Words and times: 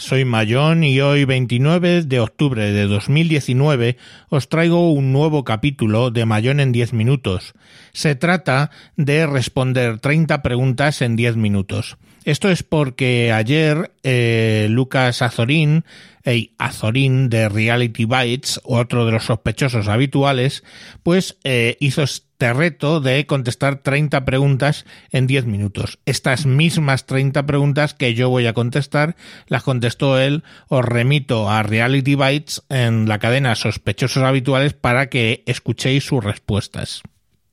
soy 0.00 0.24
Mayón 0.24 0.82
y 0.82 1.00
hoy 1.00 1.24
29 1.24 2.02
de 2.02 2.20
octubre 2.20 2.72
de 2.72 2.86
2019 2.86 3.98
os 4.30 4.48
traigo 4.48 4.92
un 4.92 5.12
nuevo 5.12 5.44
capítulo 5.44 6.10
de 6.10 6.24
Mayón 6.24 6.58
en 6.58 6.72
10 6.72 6.94
minutos. 6.94 7.52
Se 7.92 8.14
trata 8.14 8.70
de 8.96 9.26
responder 9.26 9.98
30 10.00 10.42
preguntas 10.42 11.02
en 11.02 11.16
10 11.16 11.36
minutos. 11.36 11.98
Esto 12.24 12.50
es 12.50 12.62
porque 12.62 13.32
ayer 13.32 13.92
eh, 14.02 14.68
Lucas 14.70 15.22
Azorín, 15.22 15.84
el 16.22 16.52
Azorín 16.58 17.28
de 17.28 17.48
Reality 17.48 18.06
Bites, 18.06 18.60
otro 18.64 19.06
de 19.06 19.12
los 19.12 19.24
sospechosos 19.24 19.88
habituales, 19.88 20.64
pues 21.02 21.38
eh, 21.44 21.76
hizo 21.80 22.02
este 22.40 22.54
reto 22.54 23.00
de 23.00 23.26
contestar 23.26 23.82
30 23.82 24.24
preguntas 24.24 24.86
en 25.12 25.26
10 25.26 25.44
minutos. 25.44 25.98
Estas 26.06 26.46
mismas 26.46 27.04
30 27.04 27.44
preguntas 27.44 27.92
que 27.92 28.14
yo 28.14 28.30
voy 28.30 28.46
a 28.46 28.54
contestar 28.54 29.14
las 29.46 29.62
contestó 29.62 30.18
él. 30.18 30.42
Os 30.68 30.82
remito 30.82 31.50
a 31.50 31.62
Reality 31.62 32.14
Bites 32.14 32.62
en 32.70 33.10
la 33.10 33.18
cadena 33.18 33.54
Sospechosos 33.56 34.22
Habituales 34.22 34.72
para 34.72 35.10
que 35.10 35.42
escuchéis 35.44 36.04
sus 36.04 36.24
respuestas. 36.24 37.02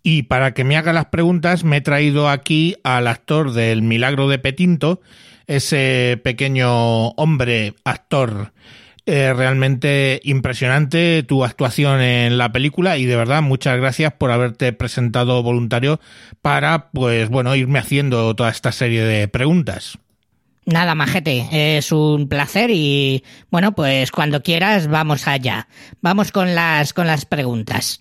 Y 0.03 0.23
para 0.23 0.53
que 0.53 0.63
me 0.63 0.77
haga 0.77 0.93
las 0.93 1.07
preguntas 1.07 1.65
me 1.65 1.77
he 1.77 1.81
traído 1.81 2.29
aquí 2.29 2.77
al 2.85 3.07
actor 3.07 3.51
del 3.51 3.81
Milagro 3.81 4.29
de 4.29 4.39
Petinto, 4.39 5.01
ese 5.47 6.17
pequeño 6.23 7.09
hombre 7.09 7.73
actor 7.83 8.53
eh, 9.09 9.33
realmente 9.33 10.19
impresionante 10.25 11.23
tu 11.23 11.45
actuación 11.45 12.01
en 12.01 12.37
la 12.37 12.51
película 12.51 12.97
y 12.97 13.05
de 13.05 13.15
verdad 13.15 13.41
muchas 13.41 13.77
gracias 13.77 14.11
por 14.11 14.31
haberte 14.31 14.73
presentado 14.73 15.41
voluntario 15.43 16.01
para 16.41 16.89
pues 16.91 17.29
bueno 17.29 17.55
irme 17.55 17.79
haciendo 17.79 18.35
toda 18.35 18.49
esta 18.49 18.73
serie 18.73 19.03
de 19.03 19.29
preguntas. 19.29 19.97
Nada, 20.65 20.93
majete, 20.93 21.77
es 21.77 21.93
un 21.93 22.27
placer 22.27 22.69
y 22.69 23.23
bueno, 23.49 23.73
pues 23.73 24.11
cuando 24.11 24.43
quieras 24.43 24.89
vamos 24.89 25.25
allá. 25.25 25.69
Vamos 26.01 26.33
con 26.33 26.53
las 26.53 26.91
con 26.91 27.07
las 27.07 27.25
preguntas. 27.25 27.99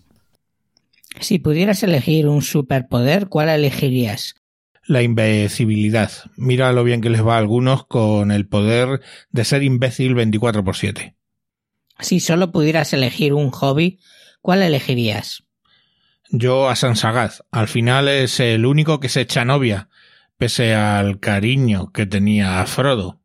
Si 1.20 1.38
pudieras 1.38 1.84
elegir 1.84 2.26
un 2.26 2.42
superpoder, 2.42 3.28
¿cuál 3.28 3.48
elegirías? 3.50 4.34
La 4.86 5.02
imbecilidad. 5.02 6.12
Mira 6.36 6.72
lo 6.72 6.84
bien 6.84 7.00
que 7.00 7.10
les 7.10 7.26
va 7.26 7.34
a 7.34 7.38
algunos 7.38 7.86
con 7.86 8.30
el 8.30 8.46
poder 8.46 9.00
de 9.30 9.44
ser 9.44 9.62
imbécil 9.62 10.14
24 10.14 10.64
por 10.64 10.76
7. 10.76 11.16
Si 11.98 12.20
solo 12.20 12.52
pudieras 12.52 12.92
elegir 12.92 13.32
un 13.34 13.50
hobby, 13.50 13.98
¿cuál 14.40 14.62
elegirías? 14.62 15.44
Yo 16.30 16.68
a 16.68 16.76
Sansagaz. 16.76 17.42
Al 17.50 17.68
final 17.68 18.08
es 18.08 18.40
el 18.40 18.66
único 18.66 19.00
que 19.00 19.08
se 19.08 19.22
echa 19.22 19.44
novia, 19.44 19.88
pese 20.36 20.74
al 20.74 21.20
cariño 21.20 21.90
que 21.92 22.06
tenía 22.06 22.60
a 22.60 22.66
Frodo. 22.66 23.20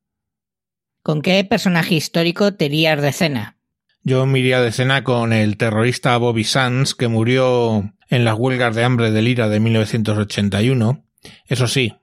¿Con 1.04 1.22
qué 1.22 1.44
personaje 1.44 1.96
histórico 1.96 2.54
te 2.54 2.66
irías 2.66 3.02
de 3.02 3.12
cena? 3.12 3.58
Yo 4.04 4.26
me 4.26 4.40
iría 4.40 4.62
de 4.62 4.72
cena 4.72 5.04
con 5.04 5.34
el 5.34 5.58
terrorista 5.58 6.18
Bobby 6.18 6.44
Sands, 6.44 6.96
que 6.96 7.08
murió 7.08 7.94
en 8.10 8.26
las 8.26 8.36
huelgas 8.36 8.76
de 8.76 8.84
hambre 8.84 9.12
del 9.12 9.28
IRA 9.28 9.50
de 9.50 9.60
1981. 9.60 11.04
Eso 11.46 11.68
sí, 11.68 11.94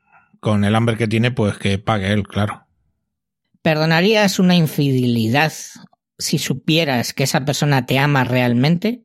con 0.41 0.65
el 0.65 0.75
hambre 0.75 0.97
que 0.97 1.09
tiene, 1.09 1.31
pues 1.31 1.59
que 1.59 1.79
pague 1.79 2.13
él, 2.13 2.27
claro. 2.27 2.67
¿Perdonarías 3.63 4.39
una 4.39 4.55
infidelidad 4.55 5.53
si 6.19 6.39
supieras 6.39 7.13
que 7.13 7.25
esa 7.25 7.45
persona 7.45 7.87
te 7.87 7.99
ama 7.99 8.25
realmente? 8.25 9.05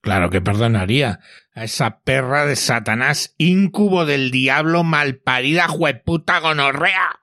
Claro 0.00 0.30
que 0.30 0.40
perdonaría. 0.40 1.20
A 1.54 1.64
esa 1.64 2.00
perra 2.00 2.46
de 2.46 2.56
Satanás, 2.56 3.34
incubo 3.38 4.06
del 4.06 4.30
diablo, 4.30 4.84
malparida, 4.84 5.68
jueputa 5.68 6.38
gonorrea. 6.38 7.22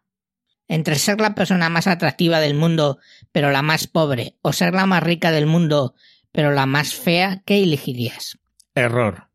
Entre 0.68 0.96
ser 0.96 1.22
la 1.22 1.36
persona 1.36 1.70
más 1.70 1.88
atractiva 1.88 2.40
del 2.40 2.56
mundo, 2.56 3.00
pero 3.32 3.52
la 3.52 3.62
más 3.62 3.88
pobre, 3.88 4.36
o 4.42 4.52
ser 4.54 4.74
la 4.74 4.86
más 4.86 5.04
rica 5.04 5.32
del 5.32 5.46
mundo, 5.46 5.96
pero 6.32 6.52
la 6.52 6.66
más 6.66 6.96
fea, 6.96 7.42
¿qué 7.46 7.64
elegirías? 7.64 8.40
Error. 8.76 9.30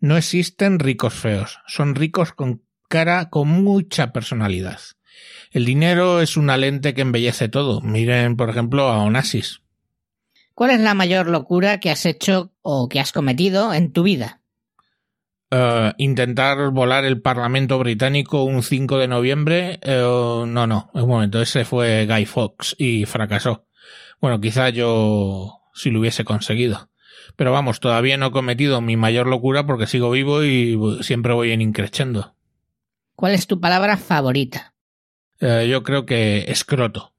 No 0.00 0.16
existen 0.16 0.78
ricos 0.78 1.14
feos, 1.14 1.58
son 1.66 1.94
ricos 1.94 2.32
con 2.32 2.62
cara 2.88 3.30
con 3.30 3.48
mucha 3.48 4.12
personalidad. 4.12 4.80
El 5.50 5.64
dinero 5.64 6.20
es 6.20 6.36
una 6.36 6.56
lente 6.56 6.94
que 6.94 7.02
embellece 7.02 7.48
todo. 7.48 7.80
Miren, 7.80 8.36
por 8.36 8.50
ejemplo, 8.50 8.88
a 8.88 9.02
Onassis. 9.02 9.62
¿Cuál 10.54 10.70
es 10.70 10.80
la 10.80 10.94
mayor 10.94 11.28
locura 11.28 11.80
que 11.80 11.90
has 11.90 12.06
hecho 12.06 12.52
o 12.62 12.88
que 12.88 13.00
has 13.00 13.12
cometido 13.12 13.74
en 13.74 13.92
tu 13.92 14.02
vida? 14.02 14.40
Uh, 15.50 15.92
intentar 15.98 16.70
volar 16.70 17.04
el 17.04 17.20
Parlamento 17.20 17.78
británico 17.78 18.42
un 18.42 18.62
5 18.62 18.98
de 18.98 19.08
noviembre. 19.08 19.80
Uh, 19.84 20.44
no, 20.46 20.66
no, 20.66 20.90
un 20.92 21.08
momento, 21.08 21.40
ese 21.40 21.64
fue 21.64 22.06
Guy 22.06 22.26
Fawkes 22.26 22.74
y 22.78 23.04
fracasó. 23.04 23.66
Bueno, 24.20 24.40
quizá 24.40 24.70
yo 24.70 25.60
si 25.72 25.90
lo 25.90 26.00
hubiese 26.00 26.24
conseguido. 26.24 26.90
Pero 27.34 27.52
vamos, 27.52 27.80
todavía 27.80 28.16
no 28.16 28.26
he 28.26 28.30
cometido 28.30 28.80
mi 28.80 28.96
mayor 28.96 29.26
locura 29.26 29.66
porque 29.66 29.86
sigo 29.86 30.10
vivo 30.10 30.44
y 30.44 30.78
siempre 31.02 31.32
voy 31.32 31.52
en 31.52 31.60
increchendo. 31.60 32.34
¿Cuál 33.16 33.34
es 33.34 33.46
tu 33.46 33.60
palabra 33.60 33.96
favorita? 33.96 34.74
Uh, 35.40 35.62
yo 35.62 35.82
creo 35.82 36.06
que 36.06 36.50
escroto. 36.50 37.14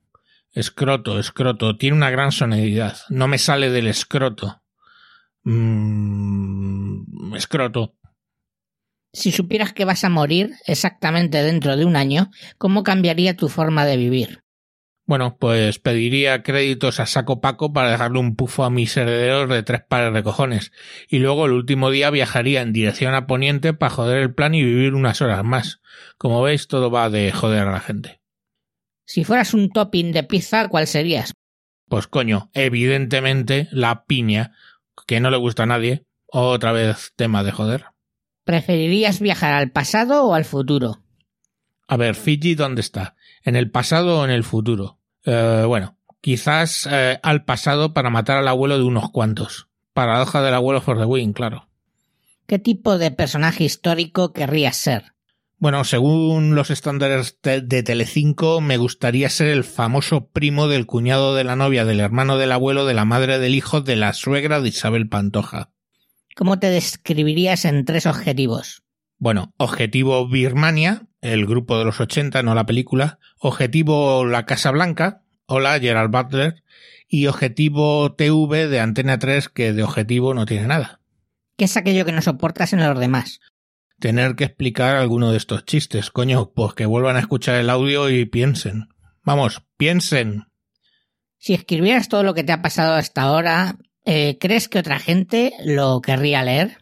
Escroto, 0.52 1.20
escroto. 1.20 1.78
Tiene 1.78 1.98
una 1.98 2.10
gran 2.10 2.32
sonoridad. 2.32 2.98
No 3.10 3.28
me 3.28 3.38
sale 3.38 3.70
del 3.70 3.88
escroto. 3.88 4.62
Mm, 5.44 7.36
escroto. 7.36 7.96
Si 9.14 9.32
supieras 9.32 9.74
que 9.74 9.86
vas 9.86 10.04
a 10.04 10.10
morir 10.10 10.52
exactamente 10.66 11.42
dentro 11.42 11.78
de 11.78 11.86
un 11.86 11.96
año, 11.96 12.30
¿cómo 12.58 12.84
cambiaría 12.84 13.36
tu 13.36 13.50
forma 13.50 13.86
de 13.86 13.98
vivir? 13.98 14.44
Bueno, 15.08 15.38
pues 15.40 15.80
pediría 15.80 16.44
créditos 16.44 17.00
a 17.00 17.06
saco 17.06 17.40
paco 17.40 17.72
para 17.72 17.92
dejarle 17.92 18.20
un 18.20 18.36
pufo 18.36 18.66
a 18.66 18.70
mis 18.70 18.98
herederos 18.98 19.48
de 19.48 19.64
tres 19.64 19.82
pares 19.88 20.14
de 20.14 20.22
cojones. 20.22 20.74
Y 21.08 21.20
luego 21.20 21.46
el 21.46 21.54
último 21.54 21.90
día 21.90 22.10
viajaría 22.10 22.62
en 22.62 22.74
dirección 22.74 23.16
a 23.16 23.26
Poniente 23.26 23.74
para 23.74 23.90
joder 23.90 24.18
el 24.18 24.34
plan 24.34 24.54
y 24.54 24.66
vivir 24.66 24.96
unas 24.96 25.22
horas 25.22 25.46
más. 25.46 25.80
Como 26.18 26.42
veis, 26.42 26.68
todo 26.68 26.92
va 26.92 27.10
de 27.10 27.32
joder 27.32 27.70
a 27.70 27.72
la 27.72 27.80
gente. 27.80 28.20
Si 29.06 29.24
fueras 29.24 29.54
un 29.54 29.70
topping 29.70 30.12
de 30.12 30.24
pizza, 30.24 30.68
¿cuál 30.68 30.88
serías? 30.88 31.34
Pues 31.88 32.08
coño, 32.08 32.52
evidentemente 32.54 33.70
la 33.72 34.04
piña, 34.04 34.58
que 35.08 35.22
no 35.22 35.32
le 35.32 35.38
gusta 35.38 35.64
a 35.64 35.68
nadie. 35.68 36.04
Otra 36.26 36.74
vez 36.74 37.14
tema 37.16 37.46
de 37.46 37.54
joder. 37.54 37.86
¿Preferirías 38.44 39.22
viajar 39.22 39.54
al 39.54 39.72
pasado 39.72 40.26
o 40.26 40.34
al 40.34 40.44
futuro? 40.44 41.02
A 41.88 41.96
ver, 41.96 42.16
Fiji, 42.16 42.56
¿dónde 42.56 42.82
está? 42.82 43.16
¿En 43.44 43.56
el 43.56 43.72
pasado 43.72 44.20
o 44.20 44.26
en 44.26 44.32
el 44.32 44.44
futuro? 44.44 44.97
Eh, 45.28 45.66
bueno, 45.68 45.98
quizás 46.22 46.88
eh, 46.90 47.20
al 47.22 47.44
pasado 47.44 47.94
para 47.94 48.10
matar 48.10 48.38
al 48.38 48.48
abuelo 48.48 48.78
de 48.78 48.86
unos 48.86 49.12
cuantos. 49.12 49.68
Paradoja 49.94 50.42
del 50.42 50.54
abuelo 50.54 50.80
for 50.80 50.98
the 50.98 51.06
win, 51.06 51.34
claro. 51.34 51.68
¿Qué 52.46 52.60
tipo 52.60 52.98
de 52.98 53.12
personaje 53.12 53.66
histórico 53.66 54.32
querrías 54.32 54.78
ser? 54.78 55.14
Bueno, 55.60 55.84
según 55.84 56.56
los 56.56 56.70
estándares 56.70 57.40
de 57.42 57.84
Telecinco, 57.84 58.62
me 58.62 58.78
gustaría 58.78 59.28
ser 59.30 59.48
el 59.48 59.64
famoso 59.64 60.30
primo 60.30 60.68
del 60.68 60.86
cuñado 60.86 61.36
de 61.36 61.44
la 61.44 61.56
novia, 61.56 61.84
del 61.84 62.00
hermano 62.00 62.38
del 62.38 62.52
abuelo, 62.52 62.86
de 62.86 62.94
la 62.94 63.06
madre 63.06 63.40
del 63.40 63.56
hijo, 63.56 63.82
de 63.82 63.96
la 63.96 64.14
suegra 64.14 64.62
de 64.62 64.70
Isabel 64.70 65.10
Pantoja. 65.10 65.72
¿Cómo 66.36 66.60
te 66.60 66.70
describirías 66.70 67.66
en 67.66 67.84
tres 67.84 68.06
objetivos? 68.06 68.84
Bueno, 69.18 69.56
objetivo 69.58 70.28
Birmania, 70.30 71.07
el 71.22 71.46
grupo 71.46 71.78
de 71.78 71.86
los 71.86 72.00
80, 72.00 72.44
no 72.44 72.56
la 72.56 72.66
película. 72.66 73.20
Objetivo 73.40 74.26
La 74.26 74.46
Casa 74.46 74.72
Blanca, 74.72 75.24
hola 75.46 75.80
Gerald 75.80 76.12
Butler. 76.12 76.64
Y 77.10 77.28
objetivo 77.28 78.14
TV 78.16 78.68
de 78.68 78.82
Antena 78.82 79.18
3, 79.18 79.50
que 79.50 79.72
de 79.72 79.84
objetivo 79.84 80.34
no 80.34 80.46
tiene 80.46 80.68
nada. 80.68 81.00
¿Qué 81.56 81.66
es 81.66 81.78
aquello 81.78 82.06
que 82.06 82.12
no 82.12 82.22
soportas 82.22 82.74
en 82.74 82.86
los 82.86 83.00
demás? 83.00 83.40
Tener 84.00 84.36
que 84.36 84.44
explicar 84.44 84.96
alguno 84.96 85.32
de 85.32 85.38
estos 85.38 85.66
chistes, 85.66 86.12
coño, 86.12 86.52
pues 86.54 86.74
que 86.74 86.86
vuelvan 86.86 87.16
a 87.16 87.20
escuchar 87.20 87.56
el 87.56 87.70
audio 87.70 88.10
y 88.10 88.26
piensen. 88.26 88.90
Vamos, 89.24 89.64
piensen. 89.78 90.46
Si 91.38 91.54
escribieras 91.54 92.10
todo 92.10 92.24
lo 92.24 92.34
que 92.34 92.44
te 92.44 92.52
ha 92.52 92.62
pasado 92.62 92.94
hasta 92.94 93.22
ahora, 93.22 93.78
eh, 94.06 94.38
¿crees 94.40 94.70
que 94.70 94.80
otra 94.80 95.00
gente 95.00 95.54
lo 95.66 96.02
querría 96.02 96.44
leer? 96.44 96.78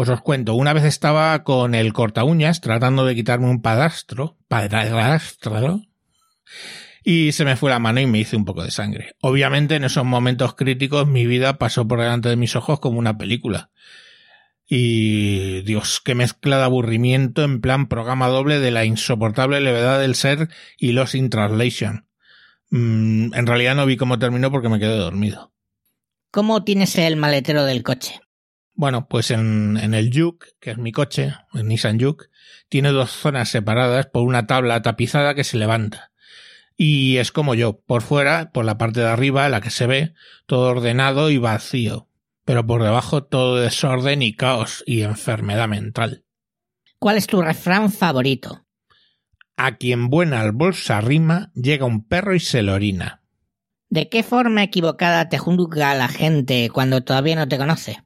Pues 0.00 0.08
os 0.08 0.22
cuento, 0.22 0.54
una 0.54 0.72
vez 0.72 0.84
estaba 0.84 1.44
con 1.44 1.74
el 1.74 1.92
corta 1.92 2.24
uñas 2.24 2.62
tratando 2.62 3.04
de 3.04 3.14
quitarme 3.14 3.50
un 3.50 3.60
padastro, 3.60 4.38
padrastro, 4.48 5.82
y 7.04 7.32
se 7.32 7.44
me 7.44 7.54
fue 7.54 7.68
la 7.68 7.80
mano 7.80 8.00
y 8.00 8.06
me 8.06 8.18
hice 8.18 8.34
un 8.34 8.46
poco 8.46 8.64
de 8.64 8.70
sangre. 8.70 9.14
Obviamente 9.20 9.74
en 9.74 9.84
esos 9.84 10.06
momentos 10.06 10.54
críticos 10.54 11.06
mi 11.06 11.26
vida 11.26 11.58
pasó 11.58 11.86
por 11.86 12.00
delante 12.00 12.30
de 12.30 12.36
mis 12.36 12.56
ojos 12.56 12.80
como 12.80 12.98
una 12.98 13.18
película. 13.18 13.72
Y 14.66 15.60
Dios, 15.64 16.00
qué 16.02 16.14
mezcla 16.14 16.56
de 16.56 16.64
aburrimiento 16.64 17.44
en 17.44 17.60
plan 17.60 17.86
programa 17.86 18.28
doble 18.28 18.58
de 18.58 18.70
la 18.70 18.86
insoportable 18.86 19.60
levedad 19.60 20.00
del 20.00 20.14
ser 20.14 20.48
y 20.78 20.92
los 20.92 21.14
in 21.14 21.28
translation. 21.28 22.06
Mm, 22.70 23.34
en 23.34 23.46
realidad 23.46 23.74
no 23.74 23.84
vi 23.84 23.98
cómo 23.98 24.18
terminó 24.18 24.50
porque 24.50 24.70
me 24.70 24.78
quedé 24.78 24.96
dormido. 24.96 25.52
¿Cómo 26.30 26.64
tienes 26.64 26.96
el 26.96 27.16
maletero 27.16 27.64
del 27.64 27.82
coche? 27.82 28.22
Bueno, 28.80 29.08
pues 29.08 29.30
en, 29.30 29.76
en 29.76 29.92
el 29.92 30.10
Juke, 30.10 30.54
que 30.58 30.70
es 30.70 30.78
mi 30.78 30.90
coche, 30.90 31.34
el 31.52 31.68
Nissan 31.68 32.00
Juke, 32.00 32.30
tiene 32.70 32.92
dos 32.92 33.10
zonas 33.10 33.50
separadas 33.50 34.06
por 34.06 34.22
una 34.22 34.46
tabla 34.46 34.80
tapizada 34.80 35.34
que 35.34 35.44
se 35.44 35.58
levanta. 35.58 36.12
Y 36.78 37.18
es 37.18 37.30
como 37.30 37.54
yo, 37.54 37.78
por 37.80 38.00
fuera, 38.00 38.52
por 38.52 38.64
la 38.64 38.78
parte 38.78 39.00
de 39.00 39.08
arriba, 39.08 39.50
la 39.50 39.60
que 39.60 39.68
se 39.68 39.86
ve, 39.86 40.14
todo 40.46 40.70
ordenado 40.70 41.28
y 41.28 41.36
vacío, 41.36 42.08
pero 42.46 42.66
por 42.66 42.82
debajo 42.82 43.22
todo 43.22 43.56
desorden 43.56 44.22
y 44.22 44.32
caos 44.32 44.82
y 44.86 45.02
enfermedad 45.02 45.68
mental. 45.68 46.24
¿Cuál 46.98 47.18
es 47.18 47.26
tu 47.26 47.42
refrán 47.42 47.92
favorito? 47.92 48.64
A 49.58 49.76
quien 49.76 50.08
buena 50.08 50.40
al 50.40 50.52
bolsa 50.52 51.02
rima, 51.02 51.52
llega 51.54 51.84
un 51.84 52.08
perro 52.08 52.34
y 52.34 52.40
se 52.40 52.62
lo 52.62 52.72
orina. 52.72 53.20
¿De 53.90 54.08
qué 54.08 54.22
forma 54.22 54.62
equivocada 54.62 55.28
te 55.28 55.36
juzga 55.36 55.94
la 55.94 56.08
gente 56.08 56.70
cuando 56.72 57.04
todavía 57.04 57.36
no 57.36 57.46
te 57.46 57.58
conoce? 57.58 58.02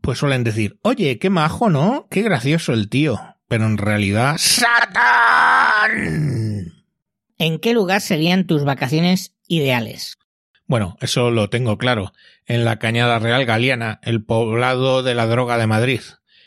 Pues 0.00 0.18
suelen 0.18 0.44
decir, 0.44 0.78
oye, 0.82 1.18
qué 1.18 1.30
majo, 1.30 1.70
¿no? 1.70 2.06
Qué 2.10 2.22
gracioso 2.22 2.72
el 2.72 2.88
tío. 2.88 3.20
Pero 3.48 3.66
en 3.66 3.78
realidad... 3.78 4.36
¡Satán! 4.38 5.90
¿En 7.38 7.58
qué 7.58 7.74
lugar 7.74 8.00
serían 8.00 8.46
tus 8.46 8.64
vacaciones 8.64 9.34
ideales? 9.48 10.18
Bueno, 10.66 10.96
eso 11.00 11.30
lo 11.30 11.50
tengo 11.50 11.78
claro. 11.78 12.12
En 12.46 12.64
la 12.64 12.78
Cañada 12.78 13.18
Real 13.18 13.44
Galiana, 13.44 13.98
el 14.02 14.22
poblado 14.22 15.02
de 15.02 15.16
la 15.16 15.26
droga 15.26 15.58
de 15.58 15.66
Madrid. 15.66 16.00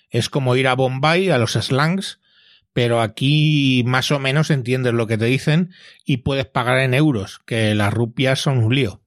Es 0.09 0.29
como 0.29 0.55
ir 0.55 0.67
a 0.67 0.75
Bombay, 0.75 1.29
a 1.29 1.38
los 1.38 1.53
slangs, 1.53 2.19
pero 2.71 3.01
aquí 3.01 3.83
más 3.85 4.11
o 4.11 4.19
menos 4.19 4.50
entiendes 4.50 4.94
lo 4.94 5.07
que 5.07 5.17
te 5.17 5.25
dicen 5.25 5.71
y 6.05 6.17
puedes 6.17 6.45
pagar 6.45 6.79
en 6.79 6.94
euros, 6.94 7.39
que 7.45 7.75
las 7.75 7.94
rupias 7.94 8.39
son 8.39 8.59
un 8.59 8.73
lío. 8.73 9.01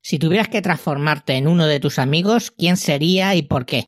Si 0.00 0.18
tuvieras 0.18 0.48
que 0.48 0.62
transformarte 0.62 1.34
en 1.34 1.46
uno 1.46 1.66
de 1.66 1.78
tus 1.78 1.98
amigos, 1.98 2.50
¿quién 2.50 2.76
sería 2.76 3.34
y 3.34 3.42
por 3.42 3.66
qué? 3.66 3.86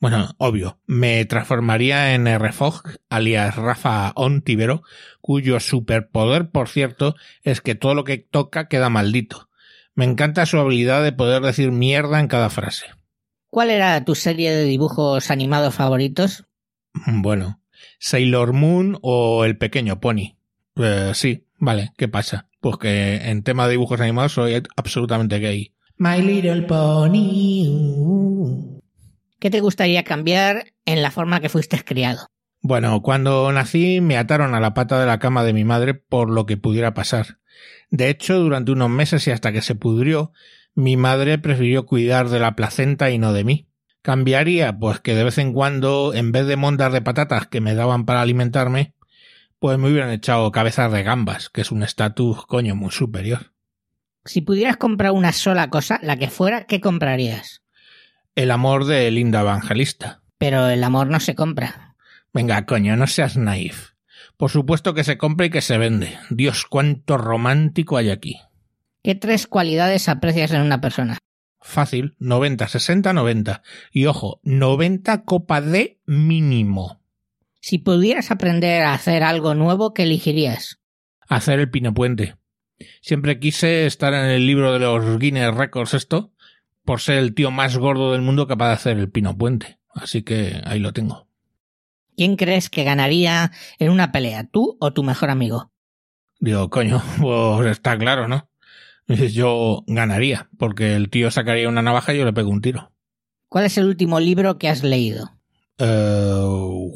Bueno, 0.00 0.30
obvio, 0.38 0.78
me 0.86 1.22
transformaría 1.26 2.14
en 2.14 2.26
RFOG, 2.26 2.96
alias 3.10 3.54
Rafa 3.56 4.12
Ontivero, 4.16 4.82
cuyo 5.20 5.60
superpoder, 5.60 6.48
por 6.48 6.70
cierto, 6.70 7.16
es 7.42 7.60
que 7.60 7.74
todo 7.74 7.94
lo 7.94 8.04
que 8.04 8.16
toca 8.16 8.66
queda 8.68 8.88
maldito. 8.88 9.50
Me 9.94 10.06
encanta 10.06 10.46
su 10.46 10.58
habilidad 10.58 11.04
de 11.04 11.12
poder 11.12 11.42
decir 11.42 11.70
mierda 11.70 12.18
en 12.18 12.28
cada 12.28 12.48
frase. 12.48 12.86
¿Cuál 13.50 13.68
era 13.68 14.02
tu 14.06 14.14
serie 14.14 14.52
de 14.52 14.64
dibujos 14.64 15.30
animados 15.30 15.74
favoritos? 15.74 16.46
Bueno, 17.06 17.60
Sailor 17.98 18.54
Moon 18.54 18.98
o 19.02 19.44
El 19.44 19.58
Pequeño 19.58 20.00
Pony. 20.00 20.38
Eh, 20.76 21.12
sí, 21.12 21.44
vale, 21.58 21.92
¿qué 21.98 22.08
pasa? 22.08 22.48
Pues 22.60 22.78
que 22.78 23.16
en 23.16 23.42
tema 23.42 23.66
de 23.66 23.72
dibujos 23.72 24.00
animados 24.00 24.32
soy 24.32 24.62
absolutamente 24.76 25.38
gay. 25.40 25.74
My 25.98 26.22
Little 26.22 26.62
Pony. 26.62 28.19
¿Qué 29.40 29.48
te 29.48 29.60
gustaría 29.60 30.04
cambiar 30.04 30.66
en 30.84 31.00
la 31.00 31.10
forma 31.10 31.40
que 31.40 31.48
fuiste 31.48 31.82
criado? 31.82 32.26
Bueno, 32.60 33.00
cuando 33.00 33.50
nací 33.52 34.02
me 34.02 34.18
ataron 34.18 34.54
a 34.54 34.60
la 34.60 34.74
pata 34.74 35.00
de 35.00 35.06
la 35.06 35.18
cama 35.18 35.44
de 35.44 35.54
mi 35.54 35.64
madre 35.64 35.94
por 35.94 36.28
lo 36.28 36.44
que 36.44 36.58
pudiera 36.58 36.92
pasar. 36.92 37.38
De 37.88 38.10
hecho, 38.10 38.38
durante 38.38 38.70
unos 38.70 38.90
meses 38.90 39.26
y 39.26 39.30
hasta 39.30 39.50
que 39.50 39.62
se 39.62 39.74
pudrió, 39.74 40.32
mi 40.74 40.98
madre 40.98 41.38
prefirió 41.38 41.86
cuidar 41.86 42.28
de 42.28 42.38
la 42.38 42.54
placenta 42.54 43.10
y 43.10 43.16
no 43.16 43.32
de 43.32 43.44
mí. 43.44 43.66
Cambiaría, 44.02 44.78
pues 44.78 45.00
que 45.00 45.14
de 45.14 45.24
vez 45.24 45.38
en 45.38 45.54
cuando, 45.54 46.12
en 46.12 46.32
vez 46.32 46.46
de 46.46 46.56
mondas 46.56 46.92
de 46.92 47.00
patatas 47.00 47.46
que 47.46 47.62
me 47.62 47.74
daban 47.74 48.04
para 48.04 48.20
alimentarme, 48.20 48.92
pues 49.58 49.78
me 49.78 49.90
hubieran 49.90 50.10
echado 50.10 50.52
cabezas 50.52 50.92
de 50.92 51.02
gambas, 51.02 51.48
que 51.48 51.62
es 51.62 51.72
un 51.72 51.82
estatus, 51.82 52.44
coño, 52.44 52.76
muy 52.76 52.90
superior. 52.90 53.54
Si 54.26 54.42
pudieras 54.42 54.76
comprar 54.76 55.12
una 55.12 55.32
sola 55.32 55.70
cosa, 55.70 55.98
la 56.02 56.18
que 56.18 56.28
fuera, 56.28 56.66
¿qué 56.66 56.82
comprarías? 56.82 57.62
El 58.36 58.52
amor 58.52 58.84
de 58.84 59.10
Linda 59.10 59.40
Evangelista. 59.40 60.22
Pero 60.38 60.68
el 60.68 60.84
amor 60.84 61.08
no 61.08 61.18
se 61.20 61.34
compra. 61.34 61.96
Venga, 62.32 62.64
coño, 62.64 62.96
no 62.96 63.06
seas 63.06 63.36
naif. 63.36 63.90
Por 64.36 64.50
supuesto 64.50 64.94
que 64.94 65.04
se 65.04 65.18
compra 65.18 65.46
y 65.46 65.50
que 65.50 65.60
se 65.60 65.78
vende. 65.78 66.16
Dios, 66.30 66.64
cuánto 66.64 67.18
romántico 67.18 67.96
hay 67.96 68.10
aquí. 68.10 68.40
¿Qué 69.02 69.14
tres 69.14 69.46
cualidades 69.46 70.08
aprecias 70.08 70.52
en 70.52 70.62
una 70.62 70.80
persona? 70.80 71.18
Fácil, 71.60 72.14
90, 72.20 72.68
60, 72.68 73.12
90. 73.12 73.62
Y 73.92 74.06
ojo, 74.06 74.40
90 74.44 75.24
copa 75.24 75.60
de 75.60 76.00
mínimo. 76.06 77.00
Si 77.60 77.78
pudieras 77.78 78.30
aprender 78.30 78.82
a 78.82 78.94
hacer 78.94 79.22
algo 79.22 79.54
nuevo, 79.54 79.92
¿qué 79.92 80.04
elegirías? 80.04 80.78
Hacer 81.28 81.58
el 81.60 81.70
pinopuente. 81.70 82.36
Siempre 83.02 83.38
quise 83.38 83.86
estar 83.86 84.14
en 84.14 84.26
el 84.26 84.46
libro 84.46 84.72
de 84.72 84.78
los 84.78 85.18
Guinness 85.18 85.54
Records 85.54 85.94
esto, 85.94 86.32
por 86.84 87.00
ser 87.00 87.18
el 87.18 87.34
tío 87.34 87.50
más 87.50 87.76
gordo 87.76 88.12
del 88.12 88.22
mundo 88.22 88.46
capaz 88.46 88.68
de 88.68 88.74
hacer 88.74 88.98
el 88.98 89.10
pinopuente. 89.10 89.78
Así 89.94 90.22
que 90.22 90.60
ahí 90.64 90.78
lo 90.78 90.92
tengo. 90.92 91.26
¿Quién 92.16 92.36
crees 92.36 92.70
que 92.70 92.84
ganaría 92.84 93.50
en 93.78 93.90
una 93.90 94.12
pelea, 94.12 94.44
tú 94.44 94.76
o 94.80 94.92
tu 94.92 95.02
mejor 95.02 95.30
amigo? 95.30 95.72
Digo, 96.38 96.70
coño, 96.70 97.02
pues 97.20 97.70
está 97.70 97.98
claro, 97.98 98.28
¿no? 98.28 98.48
Yo 99.06 99.82
ganaría, 99.88 100.48
porque 100.56 100.94
el 100.94 101.10
tío 101.10 101.30
sacaría 101.30 101.68
una 101.68 101.82
navaja 101.82 102.14
y 102.14 102.18
yo 102.18 102.24
le 102.24 102.32
pego 102.32 102.50
un 102.50 102.60
tiro. 102.60 102.92
¿Cuál 103.48 103.64
es 103.64 103.76
el 103.78 103.86
último 103.86 104.20
libro 104.20 104.58
que 104.58 104.68
has 104.68 104.84
leído? 104.84 105.32
Uh, 105.80 106.92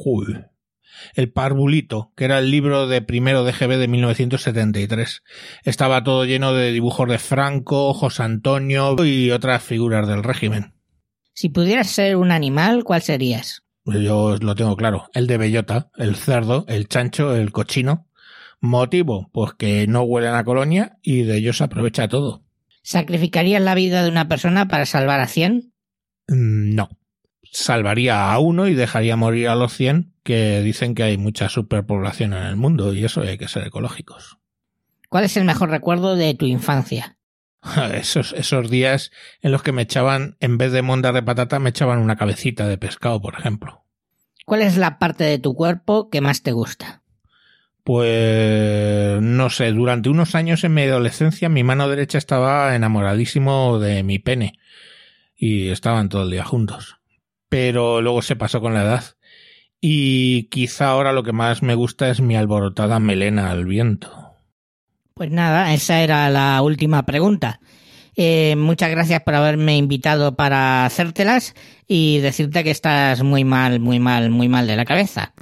el 1.14 1.30
Parvulito, 1.30 2.12
que 2.16 2.24
era 2.24 2.38
el 2.38 2.50
libro 2.50 2.86
de 2.86 3.02
primero 3.02 3.44
de 3.44 3.52
GB 3.52 3.76
de 3.78 3.88
1973. 3.88 5.22
Estaba 5.64 6.04
todo 6.04 6.24
lleno 6.24 6.52
de 6.52 6.72
dibujos 6.72 7.08
de 7.08 7.18
Franco, 7.18 7.94
José 7.94 8.22
Antonio 8.22 8.96
y 9.04 9.30
otras 9.30 9.62
figuras 9.62 10.06
del 10.08 10.22
régimen. 10.22 10.74
Si 11.32 11.48
pudieras 11.48 11.88
ser 11.90 12.16
un 12.16 12.30
animal, 12.30 12.84
¿cuál 12.84 13.02
serías? 13.02 13.64
Yo 13.84 14.36
lo 14.40 14.54
tengo 14.54 14.76
claro. 14.76 15.08
El 15.12 15.26
de 15.26 15.36
bellota, 15.36 15.90
el 15.96 16.16
cerdo, 16.16 16.64
el 16.68 16.88
chancho, 16.88 17.34
el 17.34 17.52
cochino. 17.52 18.08
Motivo, 18.60 19.30
pues 19.32 19.52
que 19.54 19.86
no 19.86 20.02
huelen 20.02 20.34
a 20.34 20.44
colonia 20.44 20.96
y 21.02 21.22
de 21.22 21.36
ellos 21.36 21.58
se 21.58 21.64
aprovecha 21.64 22.08
todo. 22.08 22.44
¿Sacrificarías 22.82 23.60
la 23.60 23.74
vida 23.74 24.02
de 24.02 24.10
una 24.10 24.28
persona 24.28 24.68
para 24.68 24.86
salvar 24.86 25.20
a 25.20 25.26
cien? 25.26 25.72
Mm, 26.28 26.74
no. 26.74 26.88
Salvaría 27.54 28.32
a 28.32 28.38
uno 28.40 28.66
y 28.66 28.74
dejaría 28.74 29.14
morir 29.14 29.48
a 29.48 29.54
los 29.54 29.72
cien, 29.72 30.12
que 30.24 30.60
dicen 30.60 30.96
que 30.96 31.04
hay 31.04 31.16
mucha 31.16 31.48
superpoblación 31.48 32.32
en 32.32 32.42
el 32.42 32.56
mundo 32.56 32.92
y 32.92 33.04
eso 33.04 33.20
hay 33.20 33.38
que 33.38 33.46
ser 33.46 33.64
ecológicos. 33.64 34.38
¿Cuál 35.08 35.22
es 35.22 35.36
el 35.36 35.44
mejor 35.44 35.70
recuerdo 35.70 36.16
de 36.16 36.34
tu 36.34 36.46
infancia? 36.46 37.16
Esos, 37.94 38.32
esos 38.32 38.68
días 38.68 39.12
en 39.40 39.52
los 39.52 39.62
que 39.62 39.70
me 39.70 39.82
echaban, 39.82 40.36
en 40.40 40.58
vez 40.58 40.72
de 40.72 40.82
monda 40.82 41.12
de 41.12 41.22
patata, 41.22 41.60
me 41.60 41.70
echaban 41.70 42.00
una 42.00 42.16
cabecita 42.16 42.66
de 42.66 42.76
pescado, 42.76 43.22
por 43.22 43.38
ejemplo. 43.38 43.84
¿Cuál 44.44 44.62
es 44.62 44.76
la 44.76 44.98
parte 44.98 45.22
de 45.22 45.38
tu 45.38 45.54
cuerpo 45.54 46.10
que 46.10 46.20
más 46.20 46.42
te 46.42 46.50
gusta? 46.50 47.02
Pues 47.84 49.22
no 49.22 49.48
sé, 49.48 49.70
durante 49.70 50.08
unos 50.08 50.34
años 50.34 50.64
en 50.64 50.74
mi 50.74 50.82
adolescencia 50.82 51.48
mi 51.48 51.62
mano 51.62 51.88
derecha 51.88 52.18
estaba 52.18 52.74
enamoradísimo 52.74 53.78
de 53.78 54.02
mi 54.02 54.18
pene 54.18 54.58
y 55.36 55.68
estaban 55.68 56.08
todo 56.08 56.24
el 56.24 56.30
día 56.32 56.44
juntos. 56.44 56.98
Pero 57.48 58.00
luego 58.00 58.22
se 58.22 58.36
pasó 58.36 58.60
con 58.60 58.74
la 58.74 58.82
edad 58.82 59.04
y 59.80 60.44
quizá 60.44 60.88
ahora 60.88 61.12
lo 61.12 61.22
que 61.22 61.32
más 61.32 61.62
me 61.62 61.74
gusta 61.74 62.08
es 62.08 62.20
mi 62.20 62.36
alborotada 62.36 62.98
melena 63.00 63.50
al 63.50 63.66
viento. 63.66 64.10
Pues 65.14 65.30
nada, 65.30 65.74
esa 65.74 66.00
era 66.00 66.30
la 66.30 66.60
última 66.62 67.04
pregunta. 67.04 67.60
Eh, 68.16 68.54
muchas 68.56 68.90
gracias 68.90 69.22
por 69.22 69.34
haberme 69.34 69.76
invitado 69.76 70.36
para 70.36 70.86
hacértelas 70.86 71.54
y 71.86 72.18
decirte 72.20 72.64
que 72.64 72.70
estás 72.70 73.22
muy 73.22 73.44
mal, 73.44 73.78
muy 73.80 74.00
mal, 74.00 74.30
muy 74.30 74.48
mal 74.48 74.66
de 74.66 74.76
la 74.76 74.84
cabeza. 74.84 75.34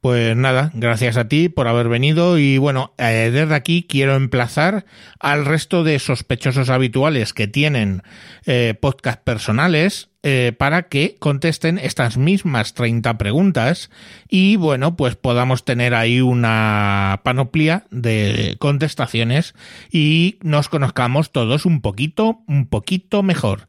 Pues 0.00 0.36
nada, 0.36 0.70
gracias 0.74 1.16
a 1.16 1.26
ti 1.26 1.48
por 1.48 1.66
haber 1.66 1.88
venido 1.88 2.38
y 2.38 2.58
bueno, 2.58 2.94
eh, 2.96 3.30
desde 3.32 3.54
aquí 3.54 3.86
quiero 3.88 4.14
emplazar 4.14 4.86
al 5.18 5.44
resto 5.44 5.82
de 5.82 5.98
sospechosos 5.98 6.70
habituales 6.70 7.32
que 7.32 7.48
tienen 7.48 8.02
eh, 8.46 8.74
podcast 8.80 9.20
personales 9.22 10.10
eh, 10.28 10.50
para 10.50 10.88
que 10.88 11.14
contesten 11.20 11.78
estas 11.78 12.16
mismas 12.16 12.74
30 12.74 13.16
preguntas 13.16 13.92
y 14.28 14.56
bueno, 14.56 14.96
pues 14.96 15.14
podamos 15.14 15.64
tener 15.64 15.94
ahí 15.94 16.20
una 16.20 17.20
panoplia 17.22 17.86
de 17.92 18.56
contestaciones 18.58 19.54
y 19.88 20.40
nos 20.42 20.68
conozcamos 20.68 21.30
todos 21.30 21.64
un 21.64 21.80
poquito, 21.80 22.40
un 22.48 22.66
poquito 22.66 23.22
mejor. 23.22 23.68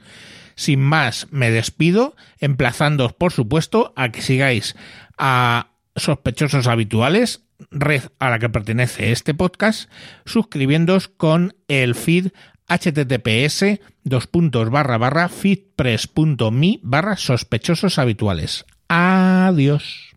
Sin 0.55 0.81
más, 0.81 1.27
me 1.29 1.51
despido, 1.51 2.15
emplazándoos, 2.39 3.13
por 3.13 3.31
supuesto, 3.31 3.93
a 3.95 4.09
que 4.09 4.23
sigáis 4.23 4.75
a 5.15 5.67
sospechosos 5.95 6.65
habituales, 6.65 7.43
red 7.69 8.01
a 8.17 8.31
la 8.31 8.39
que 8.39 8.49
pertenece 8.49 9.11
este 9.11 9.35
podcast, 9.35 9.91
suscribiéndos 10.25 11.07
con 11.07 11.55
el 11.67 11.93
feed 11.93 12.29
https 12.67 13.79
dos 14.03 14.27
puntos 14.27 14.69
barra 14.69 14.97
barra 14.97 15.29
feedpress.me 15.29 16.79
barra 16.83 17.17
sospechosos 17.17 17.97
habituales. 17.99 18.65
Adiós. 18.87 20.15